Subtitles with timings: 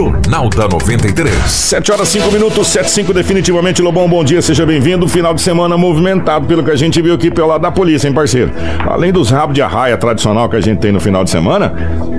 [0.00, 1.30] Jornal da 93.
[1.44, 3.82] 7 horas 5 minutos, 7 5 definitivamente.
[3.82, 5.06] Lobão, bom dia, seja bem-vindo.
[5.06, 8.14] Final de semana movimentado, pelo que a gente viu aqui pelo lado da polícia, hein,
[8.14, 8.50] parceiro?
[8.88, 11.74] Além dos rabos de arraia tradicional que a gente tem no final de semana,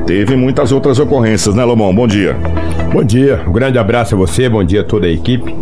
[0.06, 1.92] teve muitas outras ocorrências, né, Lobão?
[1.92, 2.38] Bom dia.
[2.94, 5.56] Bom dia, um grande abraço a você, bom dia a toda a equipe.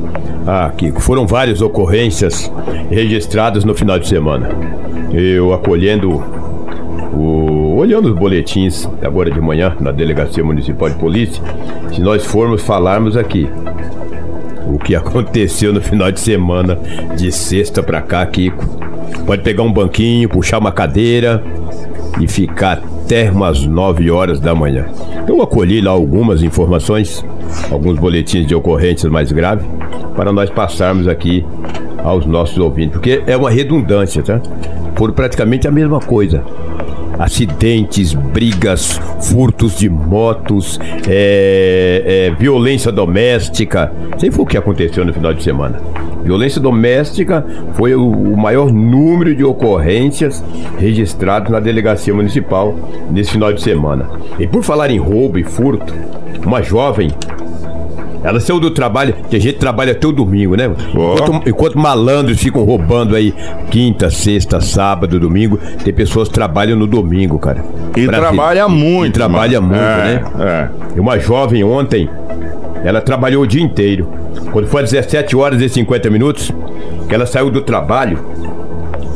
[0.45, 2.51] Ah, Kiko, foram várias ocorrências
[2.89, 4.49] registradas no final de semana.
[5.13, 6.38] Eu acolhendo o,
[7.79, 11.41] olhando os boletins agora de manhã na Delegacia Municipal de Polícia,
[11.93, 13.49] se nós formos falarmos aqui
[14.67, 16.77] o que aconteceu no final de semana,
[17.15, 18.65] de sexta pra cá, Kiko,
[19.25, 21.41] pode pegar um banquinho, puxar uma cadeira
[22.19, 24.85] e ficar até umas 9 horas da manhã.
[25.27, 27.25] Eu acolhi lá algumas informações,
[27.71, 29.65] alguns boletins de ocorrências mais graves,
[30.15, 31.45] para nós passarmos aqui
[32.03, 34.41] aos nossos ouvintes, porque é uma redundância, tá?
[34.95, 36.43] Foram praticamente a mesma coisa.
[37.19, 43.91] Acidentes, brigas, furtos de motos, é, é, violência doméstica.
[44.17, 45.81] Sei foi o que aconteceu no final de semana.
[46.23, 50.43] Violência doméstica foi o, o maior número de ocorrências
[50.77, 52.75] registradas na delegacia municipal
[53.11, 54.09] nesse final de semana.
[54.39, 55.93] E por falar em roubo e furto,
[56.45, 57.11] uma jovem
[58.23, 60.69] ela saiu do trabalho, que a gente trabalha até o domingo, né?
[60.95, 61.13] Oh.
[61.15, 63.33] Enquanto, enquanto malandros ficam roubando aí
[63.71, 67.63] quinta, sexta, sábado, domingo, tem pessoas que trabalham no domingo, cara.
[67.95, 69.07] E Pra- trabalha muito.
[69.07, 69.73] E trabalha mano.
[69.73, 70.03] muito, É,
[70.37, 70.69] né?
[70.95, 70.99] É.
[70.99, 72.09] Uma jovem ontem,
[72.83, 74.07] ela trabalhou o dia inteiro.
[74.51, 76.51] Quando foi às 17 horas e 50 minutos,
[77.07, 78.19] que ela saiu do trabalho,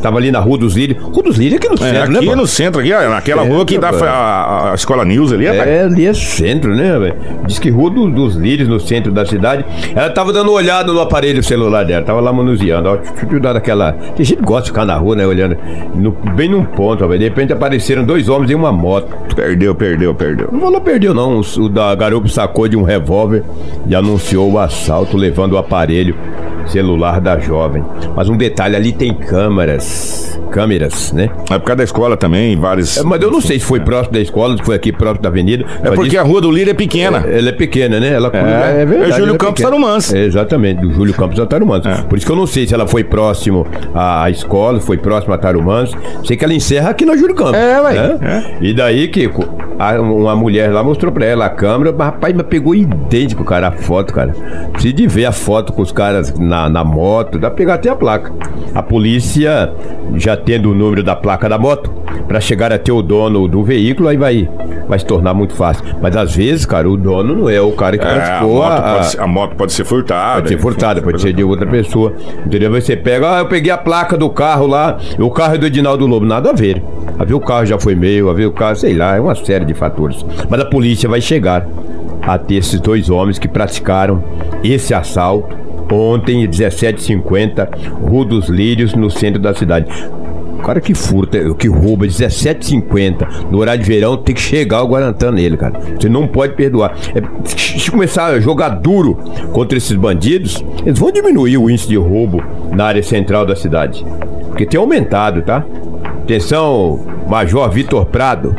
[0.02, 1.02] tava ali na Rua dos Lírios.
[1.04, 2.42] Rua dos Lírios aqui no É, centro, né, aqui mano?
[2.42, 5.68] no centro, aqui, ó, naquela É, rua que dá a, a escola News ali, rapaz.
[5.70, 7.16] É, ali é centro, né, velho?
[7.46, 9.66] Diz que Rua do- dos Lírios, no centro da cidade.
[9.96, 12.90] Ela tava dando uma olhada no aparelho celular dela, tava lá manuseando.
[12.90, 13.94] Ó, deixa eu dar aquela.
[13.94, 15.58] Tem gente que gosta de ficar na rua, né, olhando.
[15.96, 17.20] no- bem num ponto, velho.
[17.20, 19.08] De repente apareceram dois homens em uma moto.
[19.36, 20.50] Perdeu, perdeu, perdeu.
[20.52, 21.40] Não falou perdeu, não.
[21.40, 23.44] O, o da garupa sacou de um revólver
[23.88, 26.16] e anunciou o assalto, levando o aparelho
[26.68, 27.84] celular da jovem.
[28.16, 30.40] Mas um detalhe, ali tem câmeras.
[30.52, 31.30] Câmeras, né?
[31.50, 32.98] É por causa da escola também, vários.
[32.98, 35.30] É, mas eu não sei se foi próximo da escola, se foi aqui próximo da
[35.30, 35.66] avenida.
[35.84, 37.24] É porque diz- a rua do Lírio é pequena.
[37.28, 38.14] ela é pequena, né?
[38.14, 39.70] Ela É, é Júlio ela é Campos pequena.
[39.72, 40.14] Tarumãs.
[40.14, 41.84] É, exatamente, do Júlio Campos a Tarumãs.
[41.86, 41.96] É.
[42.04, 43.66] Por isso que eu não sei se ela foi próximo
[43.96, 45.92] à escola, foi próximo a Tarumãs.
[46.24, 47.56] Sei que ela encerra aqui na Júlio Campos.
[47.56, 47.94] É, ué.
[47.94, 48.58] né?
[48.62, 49.44] E daí, Kiko,
[49.80, 53.70] a- uma mulher lá mostrou pra ela a câmera, mas rapaz, mas pegou idêntico, cara,
[53.70, 54.36] a foto, cara.
[54.72, 57.90] Precisa de ver a foto com os caras na, na moto, dá pra pegar até
[57.90, 58.32] a placa.
[58.74, 59.72] A polícia,
[60.16, 61.92] já tendo o número da placa da moto,
[62.28, 64.50] pra chegar até o dono do veículo, aí vai,
[64.88, 65.84] vai se tornar muito fácil.
[66.02, 68.72] Mas às vezes, cara, o dono não é o cara que É, a, praticou moto
[68.72, 70.36] a, pode ser, a moto pode ser furtada.
[70.36, 72.14] Pode ser furtada, pode ser de outra pessoa.
[72.46, 72.72] Entendeu?
[72.72, 76.06] Você pega, ah, eu peguei a placa do carro lá, o carro é do Edinaldo
[76.06, 76.26] Lobo.
[76.26, 76.84] Nada a ver.
[77.20, 79.36] A ver o carro já foi meu, a ver o carro, sei lá, é uma
[79.36, 80.26] série de fatores.
[80.50, 81.68] Mas a polícia vai chegar
[82.22, 84.24] a ter esses dois homens que praticaram
[84.64, 87.68] esse assalto ontem, 17h50,
[88.02, 89.88] Rua dos Lírios, no centro da cidade.
[90.64, 94.88] O cara que furta, que rouba 17,50 no horário de verão, tem que chegar o
[94.88, 95.78] Guarantã nele, cara.
[96.00, 96.96] Você não pode perdoar.
[97.14, 99.16] É, se começar a jogar duro
[99.52, 102.42] contra esses bandidos, eles vão diminuir o índice de roubo
[102.72, 104.06] na área central da cidade.
[104.48, 105.66] Porque tem aumentado, tá?
[106.22, 108.56] Atenção, Major Vitor Prado.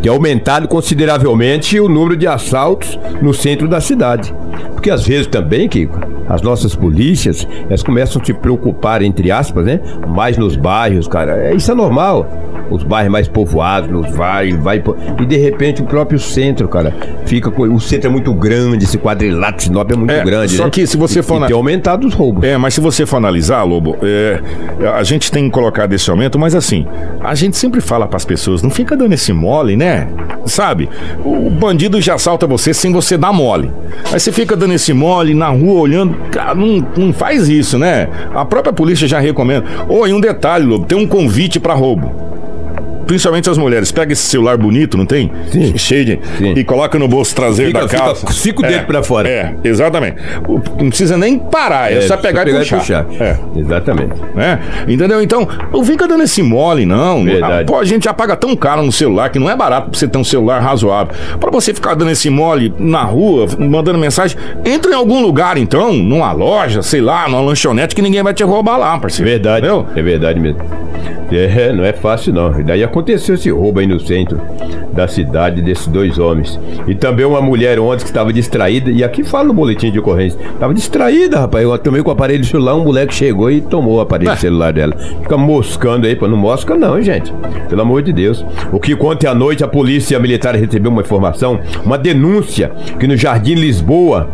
[0.00, 4.34] Tem aumentado consideravelmente o número de assaltos no centro da cidade.
[4.72, 9.64] Porque às vezes também, Kiko, as nossas polícias, elas começam a se preocupar, entre aspas,
[9.64, 9.80] né?
[10.08, 11.36] Mais nos bairros, cara.
[11.36, 12.28] É, Isso é normal.
[12.70, 14.82] Os bairros mais povoados, nos vai, vai.
[15.20, 16.94] E de repente o próprio centro, cara,
[17.26, 17.62] fica com.
[17.64, 20.56] O centro é muito grande, esse quadrilátero de Sinop é muito É, grande.
[20.56, 20.70] só né?
[20.70, 22.44] que se você E- for e na- tem aumentado os roubos.
[22.44, 24.40] É, mas se você for analisar, Lobo, é,
[24.96, 26.86] a gente tem colocado esse aumento, mas assim,
[27.20, 30.08] a gente sempre fala pras pessoas, não fica dando esse mole, né?
[30.46, 30.88] Sabe?
[31.24, 33.70] O bandido já assalta você sem você dar mole.
[34.12, 38.08] Aí você fica dando esse mole na rua, olhando, cara, não, não faz isso, né?
[38.34, 39.64] A própria polícia já recomenda.
[39.88, 42.33] Ô, e um detalhe, Lobo, tem um convite pra roubo.
[43.06, 43.90] Principalmente as mulheres.
[43.92, 45.30] Pega esse celular bonito, não tem?
[45.50, 45.76] Sim.
[45.78, 46.18] Cheio de.
[46.38, 46.52] Sim.
[46.56, 48.26] E coloca no bolso traseiro Fica- da fica calça.
[48.28, 49.28] os cinco É, dedos pra fora.
[49.28, 50.16] É, exatamente.
[50.48, 53.06] O- Não precisa nem parar, é, só pegar, e puxar.
[53.20, 54.12] É Exatamente.
[54.34, 54.58] né?
[54.88, 55.22] Entendeu?
[55.22, 57.24] Então, não fica dando esse mole, não.
[57.24, 57.66] Verdade.
[57.66, 60.06] Pô, a gente já paga tão caro no celular que não é barato pra você
[60.08, 61.14] ter um celular razoável.
[61.38, 65.92] Pra você ficar dando esse mole na rua, mandando mensagem, entra em algum lugar então,
[65.92, 69.30] numa loja, sei lá, numa lanchonete, que ninguém vai te roubar lá, parceiro.
[69.30, 69.66] Verdade.
[69.66, 69.86] Entendeu?
[69.96, 70.60] É verdade mesmo.
[71.36, 72.58] É, não é fácil não.
[72.58, 74.40] E daí aconteceu esse roubo aí no centro
[74.92, 76.58] da cidade desses dois homens.
[76.86, 80.38] E também uma mulher ontem que estava distraída, e aqui fala no boletim de ocorrência,
[80.40, 81.64] estava distraída, rapaz.
[81.64, 84.36] Eu tomei com o aparelho celular, um moleque chegou e tomou o aparelho ah.
[84.36, 84.96] celular dela.
[85.22, 86.28] Fica moscando aí, pô.
[86.28, 87.32] Não mosca não, gente.
[87.68, 88.44] Pelo amor de Deus.
[88.72, 93.16] O que ontem à noite a polícia militar recebeu uma informação, uma denúncia, que no
[93.16, 94.28] Jardim Lisboa,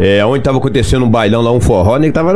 [0.00, 2.32] é, onde tava acontecendo um bailão lá, um forró, nem tava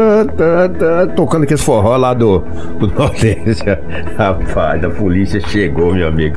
[1.16, 2.40] tocando aqueles forró lá do,
[2.78, 3.64] do Nordeste.
[4.18, 6.36] Rapaz, a polícia chegou, meu amigo.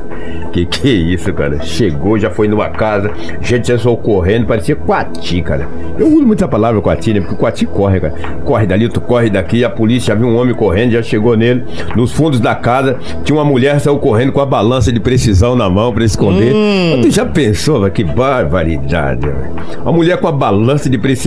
[0.54, 1.60] Que que é isso, cara?
[1.60, 3.10] Chegou, já foi numa casa,
[3.42, 5.68] gente já correndo, parecia Quati, cara.
[5.98, 7.20] Eu uso muita palavra Quati, né?
[7.20, 8.14] Porque Quati corre, cara.
[8.42, 11.62] Corre dali, tu corre daqui, a polícia já viu um homem correndo, já chegou nele.
[11.94, 15.68] Nos fundos da casa, tinha uma mulher saiu correndo com a balança de precisão na
[15.68, 16.54] mão pra esconder.
[16.54, 17.02] Hum.
[17.02, 19.50] Tu já pensou, que barbaridade, velho.
[19.84, 21.17] A mulher com a balança de precisão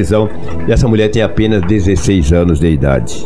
[0.67, 3.25] e essa mulher tem apenas 16 anos de idade.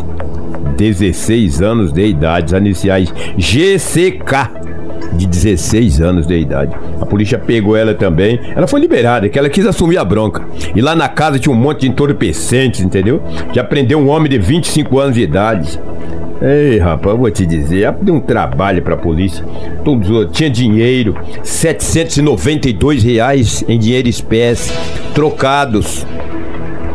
[0.78, 4.66] 16 anos de idade, as iniciais GCK
[5.14, 6.76] de 16 anos de idade.
[7.00, 8.40] A polícia pegou ela também.
[8.56, 10.44] Ela foi liberada, que ela quis assumir a bronca.
[10.76, 13.22] E lá na casa tinha um monte de entorpecentes, entendeu?
[13.54, 15.80] Já prendeu um homem de 25 anos de idade.
[16.42, 19.44] Ei, rapaz, eu vou te dizer, deu um trabalho pra polícia.
[19.84, 24.74] Todos, tinha dinheiro, 792 reais em dinheiro espécie,
[25.14, 26.06] trocados.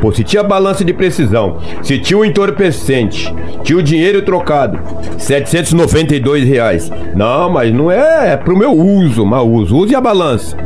[0.00, 4.79] Pô, se tinha balança de precisão, se tinha o entorpecente, tinha o dinheiro trocado,
[5.19, 6.91] 792 reais.
[7.14, 9.76] Não, mas não é, é pro meu uso, mau uso.
[9.76, 10.56] Use a balança.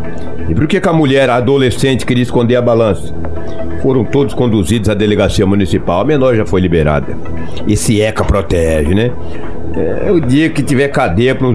[0.48, 3.12] E por que, que a mulher, a adolescente, queria esconder a balança?
[3.82, 6.00] Foram todos conduzidos à delegacia municipal.
[6.00, 7.16] A menor já foi liberada.
[7.66, 9.10] Esse ECA protege, né?
[10.06, 11.48] É o dia que tiver cadeia para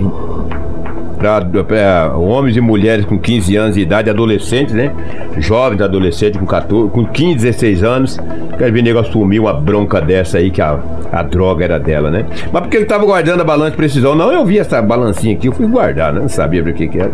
[1.19, 4.91] para homens e mulheres com 15 anos de idade, adolescentes, né?
[5.37, 8.19] Jovens, adolescentes com 14, com 15, 16 anos.
[8.57, 10.79] Quero ver nego assumir uma bronca dessa aí que a,
[11.11, 12.25] a droga era dela, né?
[12.51, 14.15] Mas porque ele tava guardando a balança de precisão?
[14.15, 16.21] Não, eu vi essa balancinha aqui, eu fui guardar, né?
[16.21, 17.11] Não sabia para que que era.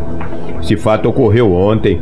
[0.62, 2.00] Esse fato ocorreu ontem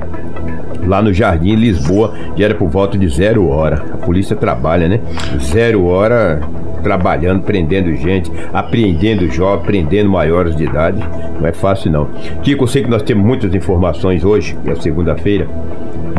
[0.85, 3.81] lá no Jardim Lisboa, e era por volta de zero hora.
[3.93, 4.99] A polícia trabalha, né?
[5.39, 6.41] Zero hora
[6.83, 10.99] trabalhando, prendendo gente, apreendendo jovens, prendendo maiores de idade.
[11.39, 12.05] Não é fácil não.
[12.43, 15.47] Kiko, eu sei que nós temos muitas informações hoje, é segunda-feira.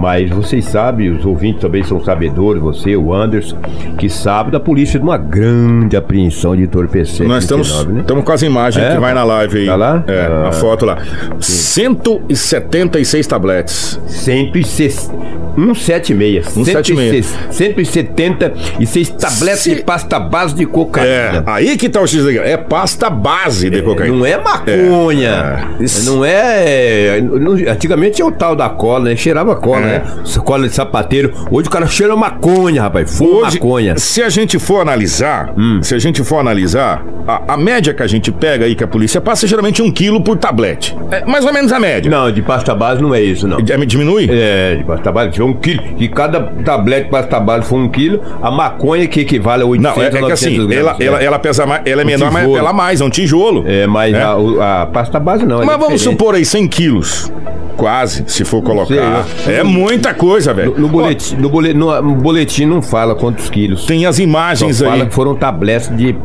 [0.01, 3.57] Mas vocês sabem, os ouvintes também são sabedores, você, o Anderson,
[3.99, 7.29] que sabe da polícia de uma grande apreensão de entorpecente.
[7.29, 8.01] Nós estamos, né?
[8.01, 9.67] estamos com as imagens é, que vai na live aí.
[9.67, 10.05] Tá lá?
[10.07, 10.99] É, ah, a foto lá.
[11.41, 11.75] Sim.
[11.75, 14.01] 176 tabletes.
[14.07, 15.11] 176.
[15.57, 16.47] 176.
[16.47, 17.39] 176.
[17.51, 19.75] 176 tabletes Se...
[19.75, 21.11] de pasta base de cocaína.
[21.11, 24.17] É, aí que tá o X É pasta base de é, cocaína.
[24.17, 25.69] Não é maconha.
[25.79, 26.03] É.
[26.05, 27.23] Não é.
[27.71, 29.17] Antigamente tinha o tal da cola, né?
[29.17, 29.84] Cheirava cola, é.
[29.85, 30.03] Né?
[30.45, 31.33] Cola de sapateiro.
[31.51, 33.17] Hoje o cara cheira maconha, rapaz.
[33.17, 33.97] Fuma Hoje, maconha.
[33.97, 35.81] Se a gente for analisar, hum.
[35.83, 38.87] se a gente for analisar, a, a, média que a gente pega aí que a
[38.87, 40.97] polícia passa é geralmente um quilo por tablete.
[41.11, 42.11] É mais ou menos a média.
[42.11, 43.59] Não, de pasta base não é isso, não.
[43.61, 44.29] Diminui?
[44.31, 45.83] É, de pasta base um quilo.
[45.99, 50.03] E cada tablete pasta base for um quilo, a maconha que equivale a 800 Não,
[50.03, 51.05] é, é que assim, gramas, ela, é.
[51.05, 52.51] ela, ela, pesa mais, ela é um menor, tijolo.
[52.51, 53.65] mas ela mais, é um tijolo.
[53.67, 54.23] É, mas é.
[54.23, 55.63] A, a, pasta base não.
[55.63, 57.33] É mas vamos supor aí 100 quilos.
[57.77, 59.25] Quase, se for colocar.
[59.45, 60.73] Sei, é muita coisa, velho.
[60.73, 63.85] No, no, boletim, no, boletim, no, boletim não fala quantos quilos.
[63.85, 64.91] Tem as imagens Só aí.
[64.91, 66.17] Fala que foram tabletes de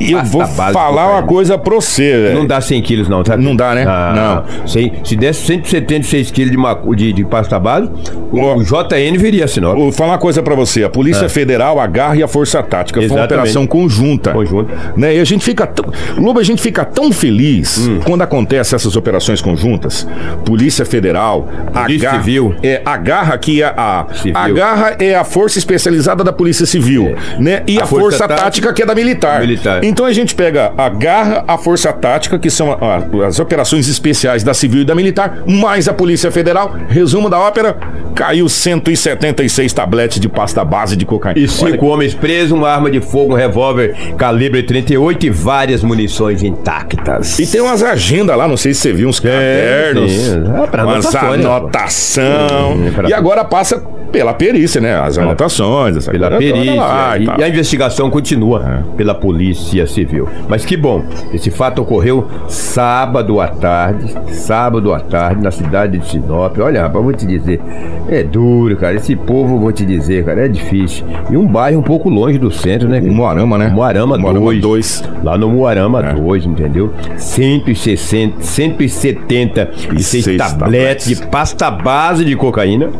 [0.00, 2.38] e eu vou falar uma coisa pra você, velho.
[2.38, 3.36] Não dá 100 quilos, não, tá?
[3.36, 3.84] Não dá, né?
[3.86, 4.68] Ah, não.
[4.68, 7.90] Se, se desse 176 quilos de, de, de pasta base,
[8.32, 10.84] o, o JN viria assim, Vou falar uma coisa pra você.
[10.84, 11.28] A Polícia ah.
[11.28, 13.08] Federal, a Garra e a Força Tática Exatamente.
[13.08, 14.32] foi uma operação conjunta.
[14.32, 14.74] Conjunta.
[14.96, 15.16] Né?
[15.16, 15.92] E a gente fica tão...
[16.16, 18.00] Lobo, a gente fica tão feliz hum.
[18.04, 20.06] quando acontecem essas operações conjuntas.
[20.44, 22.24] Polícia Federal, Polícia a Garra...
[22.24, 22.54] Civil.
[22.62, 24.06] É, a Garra que é a...
[24.14, 24.36] Civil.
[24.36, 27.42] A Garra é a Força Especializada da Polícia Civil, é.
[27.42, 27.62] né?
[27.66, 29.40] E a, a Força, Força Tática, Tática que é da Militar.
[29.40, 29.83] Militar.
[29.86, 34.42] Então a gente pega a Garra, a Força Tática, que são a, as operações especiais
[34.42, 36.74] da Civil e da Militar, mais a Polícia Federal.
[36.88, 37.76] Resumo da ópera:
[38.14, 41.38] caiu 176 tabletes de pasta base de cocaína.
[41.38, 41.94] E cinco Olha...
[41.94, 47.38] homens presos, uma arma de fogo, um revólver calibre 38 e várias munições intactas.
[47.38, 51.12] E tem umas agendas lá, não sei se você viu, uns cadernos, é, pra umas
[51.12, 52.72] né, anotação.
[52.72, 53.82] Sim, e agora passa
[54.14, 54.94] pela perícia, né?
[54.94, 56.76] As anotações, essa pela perícia.
[56.76, 58.96] Lá, e, e, a investigação continua é.
[58.96, 60.28] pela Polícia Civil.
[60.48, 61.02] Mas que bom,
[61.32, 66.56] esse fato ocorreu sábado à tarde, sábado à tarde, na cidade de Sinop.
[66.60, 67.60] Olha, rapaz, vou te dizer,
[68.08, 68.94] é duro, cara.
[68.94, 71.04] Esse povo, vou te dizer, cara, é difícil.
[71.28, 73.00] E um bairro um pouco longe do centro, né?
[73.00, 73.68] Moarama, né?
[73.68, 75.10] Moarama 2.
[75.24, 76.48] Lá no Moarama 2, é.
[76.48, 76.92] entendeu?
[77.16, 82.90] 160, 176 tabletes de pasta base de cocaína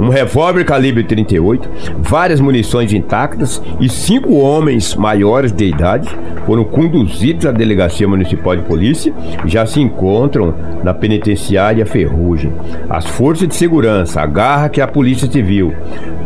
[0.00, 1.68] um revólver calibre 38,
[1.98, 6.08] várias munições intactas e cinco homens maiores de idade
[6.46, 9.12] foram conduzidos à delegacia municipal de polícia
[9.44, 12.52] já se encontram na penitenciária Ferrugem.
[12.88, 15.72] As forças de segurança, a garra que a Polícia Civil,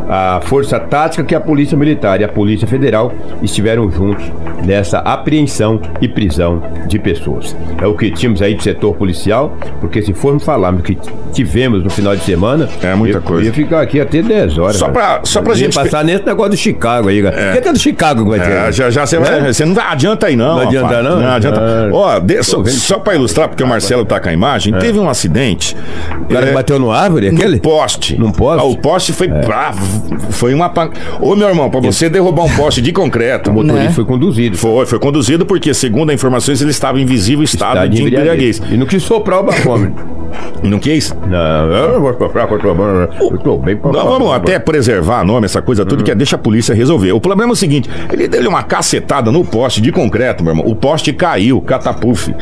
[0.08, 3.12] a Força Tática que é a Polícia Militar e a Polícia Federal
[3.42, 4.24] estiveram juntos
[4.64, 7.54] nessa apreensão e prisão de pessoas.
[7.80, 10.96] É o que tínhamos aí de setor policial, porque se formos falarmos que
[11.32, 13.46] tivemos no final de semana, é muita eu, coisa.
[13.46, 14.76] ia ficar aqui até 10 horas.
[14.76, 17.36] Só pra, só pra gente passar nesse negócio do Chicago aí, cara.
[17.36, 17.52] É.
[17.52, 18.50] Que é, é do Chicago que vai ter?
[18.50, 20.56] É, já já você vai, você não adianta aí não.
[20.56, 21.20] Não adianta não?
[21.20, 21.60] Não adianta.
[21.60, 24.78] Ah, Ó, de, só, só pra ilustrar, porque o Marcelo tá com a imagem, é.
[24.78, 25.76] teve um acidente.
[26.22, 27.56] O cara é, bateu no árvore, aquele?
[27.56, 28.18] No poste.
[28.18, 28.62] Num poste?
[28.62, 29.97] Ah, o poste foi bravo,
[30.30, 30.90] foi uma pan...
[31.20, 33.50] Ô, meu irmão, pra você derrubar um poste de concreto.
[33.50, 33.92] O motorista né?
[33.92, 34.56] foi conduzido.
[34.56, 38.62] Foi, foi conduzido porque, segundo as informações, ele estava em visível estado, estado de embriaguez.
[38.70, 40.18] E não quis soprar o bafômetro.
[40.62, 41.14] Não quis?
[41.26, 45.62] Não, eu não vou soprar, eu tô bem pra Não, vamos até preservar nome, essa
[45.62, 47.12] coisa tudo, que é deixa a polícia resolver.
[47.12, 50.66] O problema é o seguinte: ele deu uma cacetada no poste de concreto, meu irmão.
[50.66, 52.34] O poste caiu, catapuf.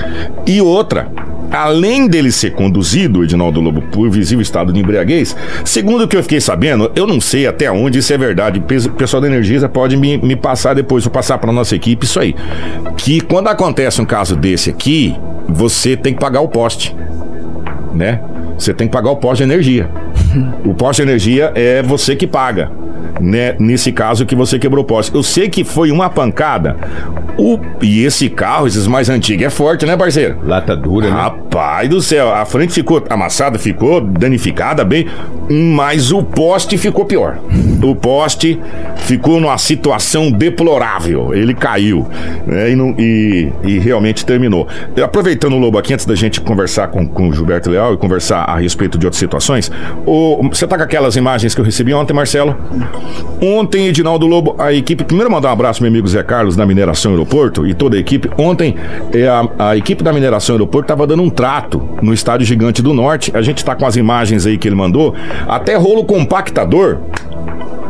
[0.47, 1.09] E outra,
[1.51, 6.23] além dele ser conduzido, Edinaldo Lobo, por visível estado de embriaguez, segundo o que eu
[6.23, 8.59] fiquei sabendo, eu não sei até onde isso é verdade.
[8.59, 12.21] O pessoal da Energisa pode me, me passar depois, vou passar para nossa equipe isso
[12.21, 12.35] aí.
[12.97, 15.17] Que quando acontece um caso desse aqui,
[15.49, 16.95] você tem que pagar o poste,
[17.95, 18.21] né?
[18.59, 19.89] Você tem que pagar o poste de energia.
[20.65, 22.71] o poste de energia é você que paga
[23.21, 25.15] né, nesse caso que você quebrou o poste.
[25.15, 26.77] Eu sei que foi uma pancada.
[27.39, 30.39] O, e esse carro, esses mais antigos, é forte, né, parceiro?
[30.45, 31.13] Lata dura, né?
[31.13, 35.07] Rapaz do céu, a frente ficou amassada, ficou danificada bem,
[35.51, 37.39] mas o poste ficou pior.
[37.83, 38.59] O poste
[38.97, 41.35] ficou numa situação deplorável.
[41.35, 42.07] Ele caiu
[42.47, 44.67] né, e, não, e, e, realmente terminou.
[45.03, 48.45] Aproveitando o Lobo aqui, antes da gente conversar com, com o Gilberto Leal e conversar
[48.45, 49.71] a respeito de outras situações,
[50.07, 52.57] o, você tá com aquelas imagens que eu recebi ontem, Marcelo?
[53.41, 55.05] Ontem, Edinaldo Lobo, a equipe.
[55.05, 58.31] Primeiro, mandar um abraço, meu amigo Zé Carlos, da Mineração Aeroporto e toda a equipe.
[58.39, 58.75] Ontem,
[59.13, 62.93] é, a, a equipe da Mineração Aeroporto estava dando um trato no Estádio Gigante do
[62.93, 63.31] Norte.
[63.35, 65.15] A gente está com as imagens aí que ele mandou.
[65.47, 66.99] Até rolo compactador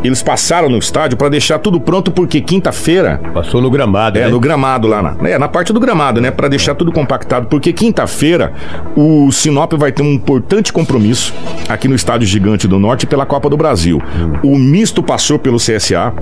[0.05, 3.21] eles passaram no estádio para deixar tudo pronto porque quinta-feira.
[3.33, 4.29] Passou no gramado, É, né?
[4.29, 6.31] no gramado lá na, é, na parte do gramado, né?
[6.31, 8.53] Para deixar tudo compactado, porque quinta-feira
[8.97, 11.35] o Sinop vai ter um importante compromisso
[11.69, 14.01] aqui no Estádio Gigante do Norte pela Copa do Brasil.
[14.43, 14.53] Hum.
[14.53, 16.13] O misto passou pelo CSA,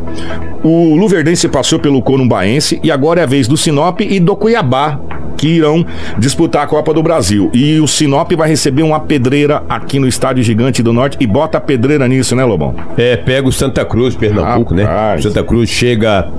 [0.62, 4.98] o Luverdense passou pelo Corumbaense e agora é a vez do Sinop e do Cuiabá
[5.44, 5.84] que irão
[6.16, 7.50] disputar a Copa do Brasil.
[7.52, 11.58] E o Sinop vai receber uma pedreira aqui no Estádio Gigante do Norte e bota
[11.58, 12.74] a pedreira nisso, né, Lobão?
[12.96, 14.84] É, pega o Santa Cruz, Pernambuco, né?
[14.84, 15.22] Rapaz.
[15.22, 15.30] né?
[15.30, 16.30] Santa Cruz chega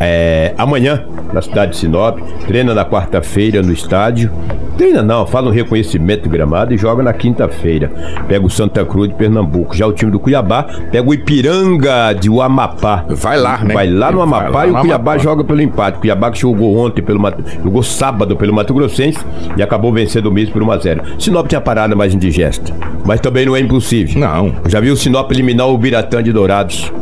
[0.00, 4.32] é, amanhã na cidade de Sinop, treina na quarta-feira no estádio.
[4.76, 7.90] Treina não, fala um reconhecimento de gramado e joga na quinta-feira.
[8.26, 9.74] Pega o Santa Cruz de Pernambuco.
[9.74, 13.04] Já o time do Cuiabá pega o Ipiranga de Amapá.
[13.08, 13.72] Vai lá, né?
[13.72, 15.22] Vai lá no Amapá lá e o Cuiabá Amapá.
[15.22, 15.98] joga pelo empate.
[15.98, 17.20] O Cuiabá que jogou ontem pelo
[17.62, 19.18] jogou sábado pelo Mato Grossense
[19.56, 21.20] e acabou vencendo o mesmo por 1x0.
[21.20, 22.74] Sinop tinha parada mais indigesta.
[23.04, 24.20] Mas também não é impossível.
[24.20, 24.56] Não.
[24.66, 26.92] Já viu o Sinop eliminar o Biratã de Dourados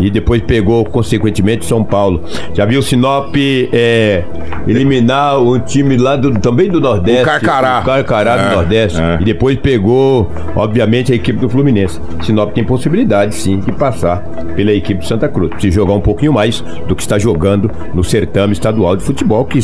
[0.00, 2.22] e depois pegou, consequentemente, São Paulo.
[2.54, 3.34] Já viu o Sinop
[3.72, 4.24] é,
[4.66, 7.22] eliminar um time lá do, também do Nordeste.
[7.22, 7.80] O Carcará.
[7.80, 9.00] O Carcará é, do Nordeste.
[9.00, 9.18] É.
[9.20, 12.00] E depois pegou, obviamente, a equipe do Fluminense.
[12.22, 14.22] Sinop tem possibilidade, sim, de passar
[14.56, 15.52] pela equipe de Santa Cruz.
[15.60, 19.58] Se jogar um pouquinho mais do que está jogando no certame estadual de futebol, que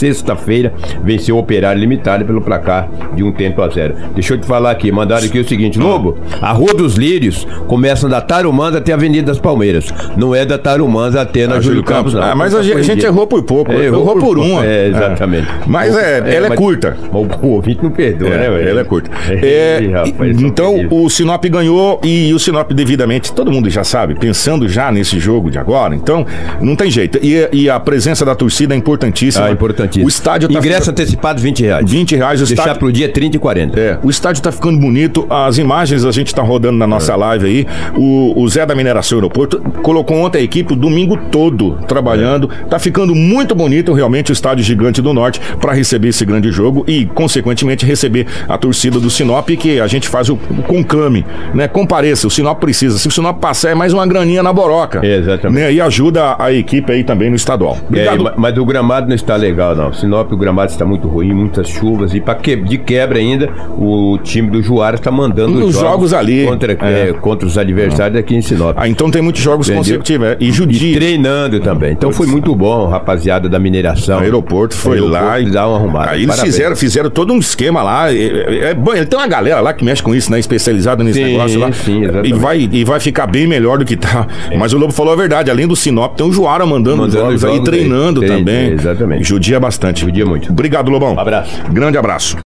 [0.00, 0.72] sexta-feira
[1.04, 3.94] venceu o Operário Limitado pelo placar de um tento a zero.
[4.14, 8.08] Deixa eu te falar aqui, mandaram aqui o seguinte, Lobo, a Rua dos Lírios começa
[8.08, 9.92] da Tarumanda até a Avenida das Palmeiras.
[10.16, 12.22] Não é da Tarumanda até na ah, Júlio Campos, não.
[12.22, 13.70] Ah, mas a gente, gente errou por pouco.
[13.72, 14.64] É, errou, errou por, por uma.
[14.64, 15.48] É, exatamente.
[15.48, 15.54] É.
[15.66, 16.96] Mas é, é ela é curta.
[17.12, 18.68] O ouvinte não perdoa, é, né, velho?
[18.68, 19.10] Ela é curta.
[19.42, 24.68] É, rapaz, então, o Sinop ganhou e o Sinop devidamente, todo mundo já sabe, pensando
[24.68, 26.26] já nesse jogo de agora, então
[26.60, 27.18] não tem jeito.
[27.22, 29.46] E, e a presença da torcida é importantíssima.
[29.46, 29.89] Ah, importantíssima.
[29.98, 31.00] O estádio tá Ingresso ficando...
[31.00, 31.90] antecipado 20 reais.
[31.90, 32.40] 20 reais.
[32.40, 32.78] O Deixar estádio...
[32.78, 33.80] pro dia 30 e 40.
[33.80, 37.16] É, o estádio tá ficando bonito, as imagens a gente tá rodando na nossa é.
[37.16, 37.66] live aí.
[37.96, 42.50] O, o Zé da Mineração Aeroporto colocou ontem a equipe o domingo todo trabalhando.
[42.52, 42.64] É.
[42.64, 46.84] Tá ficando muito bonito realmente o estádio gigante do Norte para receber esse grande jogo
[46.86, 51.68] e, consequentemente, receber a torcida do Sinop, que a gente faz o, o conclame, né?
[51.68, 52.98] Compareça, o Sinop precisa.
[52.98, 55.04] Se o Sinop passar, é mais uma graninha na boroca.
[55.04, 55.60] Exatamente.
[55.60, 55.72] Né?
[55.72, 57.76] E ajuda a equipe aí também no estadual.
[57.76, 58.28] É, Obrigado.
[58.28, 59.79] É, mas o gramado não está legal, não.
[59.92, 62.14] Sinop, o gramado está muito ruim, muitas chuvas.
[62.14, 66.46] E pra que, de quebra ainda, o time do Juara está mandando Os jogos ali.
[66.46, 67.08] Contra, É.
[67.08, 68.76] é, contra os adversários aqui em Sinop.
[68.76, 69.80] Ah, então tem muitos jogos Entendeu?
[69.82, 70.26] consecutivos.
[70.28, 70.36] é.
[70.40, 70.96] E E judia.
[70.96, 71.92] treinando também.
[71.92, 74.18] Então foi muito bom, rapaziada da mineração.
[74.18, 76.10] O aeroporto foi Aeroporto lá e dá uma arrumada.
[76.10, 76.54] Aí eles Parabéns.
[76.54, 78.12] fizeram, fizeram todo um esquema lá.
[78.12, 80.38] É, é, é bom, tem uma galera lá que mexe com isso, né?
[80.38, 81.72] Especializada nesse Sim, negócio lá.
[81.72, 84.26] sim, e, vai, e vai ficar bem melhor do que tá.
[84.58, 85.50] Mas o Lobo falou a verdade.
[85.50, 87.74] Além do Sinop, tem o Juara mandando, Mandando jogos, aí jogos aí.
[87.78, 88.72] treinando Tem, também.
[88.72, 89.24] exatamente.
[89.28, 90.00] Judia bastante.
[90.00, 90.50] Judia muito.
[90.50, 91.18] Obrigado, Lobão.
[91.18, 91.62] Abraço.
[91.70, 92.36] Grande abraço.